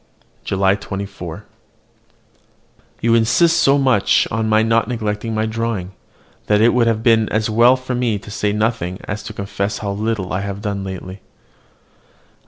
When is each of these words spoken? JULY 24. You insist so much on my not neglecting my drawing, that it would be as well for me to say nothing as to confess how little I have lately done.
JULY 0.45 0.73
24. 0.77 1.45
You 3.01 3.13
insist 3.13 3.57
so 3.57 3.77
much 3.77 4.27
on 4.31 4.49
my 4.49 4.63
not 4.63 4.87
neglecting 4.87 5.35
my 5.35 5.45
drawing, 5.45 5.91
that 6.47 6.59
it 6.59 6.73
would 6.73 7.03
be 7.03 7.27
as 7.29 7.51
well 7.51 7.75
for 7.75 7.93
me 7.93 8.17
to 8.17 8.31
say 8.31 8.51
nothing 8.51 8.99
as 9.03 9.21
to 9.21 9.31
confess 9.33 9.77
how 9.77 9.91
little 9.91 10.33
I 10.33 10.41
have 10.41 10.65
lately 10.65 11.15
done. 11.17 11.23